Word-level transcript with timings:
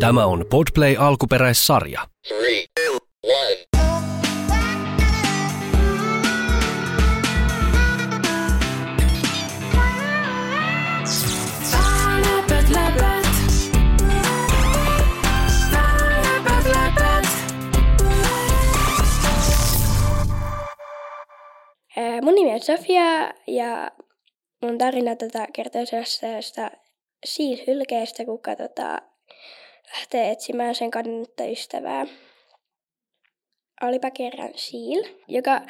Tämä 0.00 0.26
on 0.26 0.44
Podplay 0.50 0.96
alkuperäissarja. 0.98 2.00
Three, 2.28 2.64
two, 2.74 2.98
Mun 22.22 22.34
nimi 22.34 22.52
on 22.52 22.60
Sofia 22.60 23.32
ja 23.46 23.90
mun 24.62 24.78
tarina 24.78 25.16
tota, 25.16 25.46
kertoo 25.52 25.82
sellaisesta 27.24 27.36
siilhylkeestä, 27.36 28.24
kuka 28.24 28.56
tota, 28.56 29.02
lähtee 29.92 30.30
etsimään 30.30 30.74
sen 30.74 30.90
kadonnutta 30.90 31.44
ystävää. 31.44 32.06
Olipa 33.82 34.10
kerran 34.10 34.52
Siil, 34.54 35.04
joka 35.28 35.60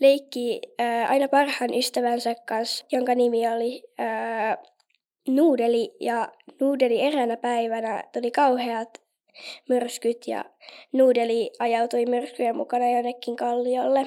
leikki 0.00 0.60
ää, 0.78 1.08
aina 1.08 1.28
parhaan 1.28 1.74
ystävänsä 1.74 2.34
kanssa, 2.34 2.86
jonka 2.92 3.14
nimi 3.14 3.48
oli 3.48 3.82
ää, 3.98 4.58
Nuudeli. 5.28 5.96
Ja 6.00 6.28
Nuudeli 6.60 7.00
eräänä 7.00 7.36
päivänä 7.36 8.04
tuli 8.12 8.30
kauheat 8.30 9.02
myrskyt 9.68 10.28
ja 10.28 10.44
Nuudeli 10.92 11.50
ajautui 11.58 12.06
myrskyjen 12.06 12.56
mukana 12.56 12.90
jonnekin 12.90 13.36
kalliolle. 13.36 14.06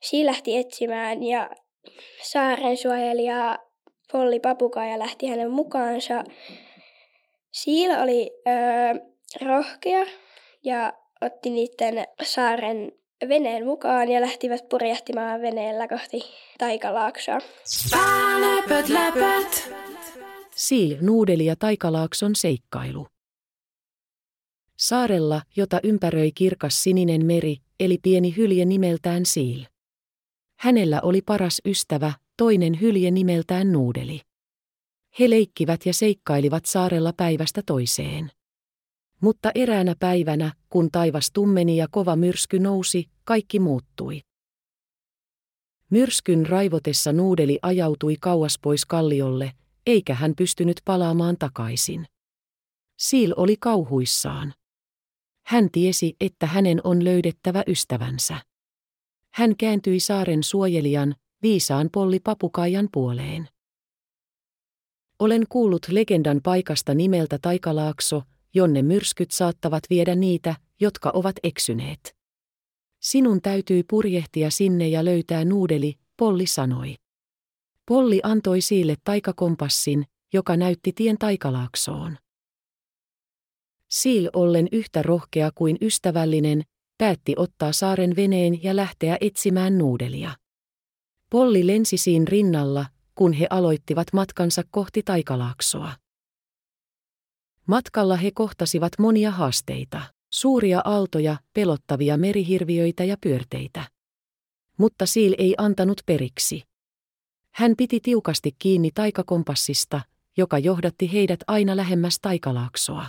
Siil 0.00 0.26
lähti 0.26 0.56
etsimään 0.56 1.22
ja 1.22 1.50
saaren 2.22 2.76
suojelija 2.76 3.58
Polli 4.12 4.40
Papukaija 4.40 4.98
lähti 4.98 5.26
hänen 5.26 5.50
mukaansa. 5.50 6.24
Siil 7.52 7.90
oli 8.02 8.30
öö, 8.48 9.08
rohkea 9.46 10.06
ja 10.64 10.92
otti 11.20 11.50
niiden 11.50 12.04
saaren 12.22 12.92
veneen 13.28 13.66
mukaan 13.66 14.08
ja 14.08 14.20
lähtivät 14.20 14.68
purjehtimaan 14.68 15.42
veneellä 15.42 15.88
kohti 15.88 16.20
taikalaaksoa. 16.58 17.38
Läpät, 18.40 18.88
läpät. 18.88 19.72
Siil, 20.54 20.96
Nuudeli 21.00 21.44
ja 21.44 21.56
Taikalaakson 21.56 22.36
seikkailu. 22.36 23.06
Saarella, 24.76 25.42
jota 25.56 25.80
ympäröi 25.82 26.32
kirkas 26.32 26.82
sininen 26.82 27.26
meri, 27.26 27.56
eli 27.80 27.98
pieni 28.02 28.36
hylje 28.36 28.64
nimeltään 28.64 29.26
Siil. 29.26 29.64
Hänellä 30.58 31.00
oli 31.02 31.22
paras 31.22 31.60
ystävä, 31.66 32.12
toinen 32.38 32.80
hylje 32.80 33.10
nimeltään 33.10 33.72
Nuudeli. 33.72 34.20
He 35.20 35.30
leikkivät 35.30 35.86
ja 35.86 35.94
seikkailivat 35.94 36.64
saarella 36.64 37.12
päivästä 37.16 37.62
toiseen. 37.66 38.30
Mutta 39.20 39.50
eräänä 39.54 39.94
päivänä, 39.98 40.52
kun 40.68 40.90
taivas 40.90 41.30
tummeni 41.32 41.76
ja 41.76 41.88
kova 41.90 42.16
myrsky 42.16 42.58
nousi, 42.58 43.10
kaikki 43.24 43.60
muuttui. 43.60 44.20
Myrskyn 45.90 46.46
raivotessa 46.46 47.12
Nuudeli 47.12 47.58
ajautui 47.62 48.16
kauas 48.20 48.58
pois 48.62 48.86
kalliolle, 48.86 49.52
eikä 49.86 50.14
hän 50.14 50.32
pystynyt 50.36 50.80
palaamaan 50.84 51.36
takaisin. 51.38 52.06
Siil 52.98 53.34
oli 53.36 53.56
kauhuissaan. 53.60 54.54
Hän 55.46 55.70
tiesi, 55.72 56.16
että 56.20 56.46
hänen 56.46 56.80
on 56.84 57.04
löydettävä 57.04 57.62
ystävänsä. 57.66 58.36
Hän 59.34 59.56
kääntyi 59.56 60.00
saaren 60.00 60.42
suojelijan, 60.42 61.14
viisaan 61.42 61.88
Polli 61.92 62.20
Papukaijan 62.20 62.88
puoleen. 62.92 63.48
Olen 65.18 65.44
kuullut 65.48 65.88
legendan 65.88 66.40
paikasta 66.42 66.94
nimeltä 66.94 67.38
Taikalaakso, 67.42 68.22
jonne 68.54 68.82
myrskyt 68.82 69.30
saattavat 69.30 69.82
viedä 69.90 70.14
niitä, 70.14 70.54
jotka 70.80 71.10
ovat 71.14 71.36
eksyneet. 71.42 72.16
Sinun 73.00 73.42
täytyy 73.42 73.82
purjehtia 73.90 74.50
sinne 74.50 74.88
ja 74.88 75.04
löytää 75.04 75.44
nuudeli, 75.44 75.94
Polli 76.16 76.46
sanoi. 76.46 76.94
Polli 77.88 78.20
antoi 78.22 78.60
Siille 78.60 78.94
taikakompassin, 79.04 80.04
joka 80.32 80.56
näytti 80.56 80.92
tien 80.92 81.18
Taikalaaksoon. 81.18 82.16
Siil 83.88 84.30
ollen 84.32 84.68
yhtä 84.72 85.02
rohkea 85.02 85.50
kuin 85.54 85.76
ystävällinen, 85.80 86.62
päätti 86.98 87.34
ottaa 87.36 87.72
saaren 87.72 88.16
veneen 88.16 88.62
ja 88.62 88.76
lähteä 88.76 89.16
etsimään 89.20 89.78
nuudelia. 89.78 90.30
Polli 91.30 91.66
lensi 91.66 91.96
siinä 91.96 92.24
rinnalla, 92.28 92.86
kun 93.14 93.32
he 93.32 93.46
aloittivat 93.50 94.12
matkansa 94.12 94.62
kohti 94.70 95.02
Taikalaaksoa. 95.02 95.92
Matkalla 97.66 98.16
he 98.16 98.30
kohtasivat 98.30 98.92
monia 98.98 99.30
haasteita, 99.30 100.02
suuria 100.30 100.80
aaltoja, 100.84 101.36
pelottavia 101.54 102.16
merihirviöitä 102.16 103.04
ja 103.04 103.16
pyörteitä. 103.20 103.88
Mutta 104.76 105.06
Siil 105.06 105.34
ei 105.38 105.54
antanut 105.58 106.00
periksi. 106.06 106.62
Hän 107.50 107.74
piti 107.76 108.00
tiukasti 108.00 108.56
kiinni 108.58 108.90
taikakompassista, 108.94 110.00
joka 110.36 110.58
johdatti 110.58 111.12
heidät 111.12 111.40
aina 111.46 111.76
lähemmäs 111.76 112.18
Taikalaaksoa. 112.22 113.06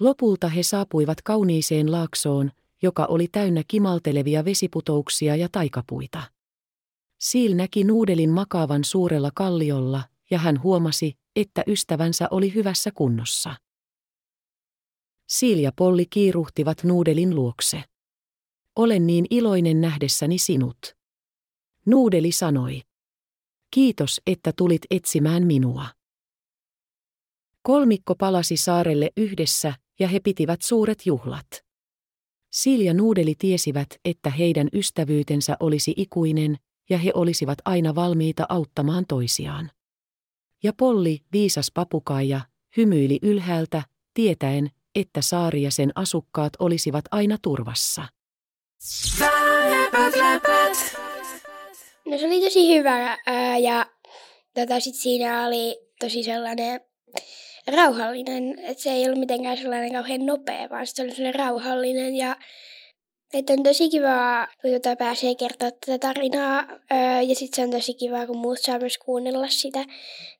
Lopulta 0.00 0.48
he 0.48 0.62
saapuivat 0.62 1.22
kauniiseen 1.22 1.92
laaksoon, 1.92 2.52
joka 2.82 3.04
oli 3.04 3.28
täynnä 3.32 3.62
kimaltelevia 3.68 4.44
vesiputouksia 4.44 5.36
ja 5.36 5.48
taikapuita. 5.52 6.22
Siil 7.18 7.56
näki 7.56 7.84
nuudelin 7.84 8.30
makaavan 8.30 8.84
suurella 8.84 9.30
kalliolla, 9.34 10.02
ja 10.30 10.38
hän 10.38 10.62
huomasi, 10.62 11.18
että 11.36 11.62
ystävänsä 11.66 12.28
oli 12.30 12.54
hyvässä 12.54 12.90
kunnossa. 12.94 13.54
Siil 15.28 15.58
ja 15.58 15.72
Polli 15.76 16.06
kiiruhtivat 16.06 16.84
nuudelin 16.84 17.34
luokse. 17.34 17.84
Olen 18.76 19.06
niin 19.06 19.26
iloinen 19.30 19.80
nähdessäni 19.80 20.38
sinut. 20.38 20.78
Nuudeli 21.86 22.32
sanoi. 22.32 22.82
Kiitos, 23.70 24.20
että 24.26 24.52
tulit 24.56 24.82
etsimään 24.90 25.46
minua. 25.46 25.86
Kolmikko 27.62 28.14
palasi 28.14 28.56
saarelle 28.56 29.10
yhdessä, 29.16 29.74
ja 29.98 30.08
he 30.08 30.20
pitivät 30.20 30.62
suuret 30.62 31.06
juhlat. 31.06 31.64
Siil 32.52 32.80
ja 32.80 32.94
Nuudeli 32.94 33.34
tiesivät, 33.38 33.88
että 34.04 34.30
heidän 34.30 34.68
ystävyytensä 34.72 35.56
olisi 35.60 35.94
ikuinen, 35.96 36.56
ja 36.90 36.98
he 36.98 37.10
olisivat 37.14 37.58
aina 37.64 37.94
valmiita 37.94 38.46
auttamaan 38.48 39.04
toisiaan. 39.08 39.70
Ja 40.62 40.72
Polli, 40.72 41.20
viisas 41.32 41.70
papukaija, 41.74 42.40
hymyili 42.76 43.18
ylhäältä, 43.22 43.82
tietäen, 44.14 44.70
että 44.94 45.22
saari 45.22 45.62
ja 45.62 45.70
sen 45.70 45.92
asukkaat 45.94 46.52
olisivat 46.58 47.04
aina 47.10 47.38
turvassa. 47.42 48.02
No 52.06 52.18
se 52.18 52.26
oli 52.26 52.40
tosi 52.40 52.78
hyvä 52.78 53.18
ää, 53.26 53.58
ja 53.58 53.86
tota, 54.54 54.80
sit 54.80 54.94
siinä 54.94 55.46
oli 55.46 55.76
tosi 56.00 56.22
sellainen 56.22 56.80
rauhallinen, 57.66 58.58
että 58.58 58.82
se 58.82 58.90
ei 58.90 59.04
ollut 59.04 59.18
mitenkään 59.18 59.56
sellainen 59.56 59.92
kauhean 59.92 60.26
nopea, 60.26 60.70
vaan 60.70 60.86
se 60.86 61.02
oli 61.02 61.10
sellainen 61.10 61.40
rauhallinen 61.40 62.14
ja 62.14 62.36
että 63.32 63.52
on 63.52 63.62
tosi 63.62 63.88
kiva, 63.88 64.48
kun 64.62 64.70
tota 64.70 64.96
pääsee 64.96 65.34
kertoa 65.34 65.70
tätä 65.70 65.98
tarinaa 65.98 66.66
ja 67.28 67.34
sitten 67.34 67.56
se 67.56 67.62
on 67.62 67.70
tosi 67.70 67.94
kiva, 67.94 68.26
kun 68.26 68.38
muut 68.38 68.58
saa 68.60 68.78
myös 68.78 68.98
kuunnella 68.98 69.48
sitä 69.48 69.84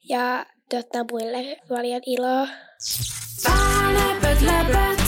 ja 0.08 0.46
tuottaa 0.70 1.04
muille 1.10 1.56
paljon 1.68 2.00
iloa. 2.06 2.48
Läpät, 4.46 5.01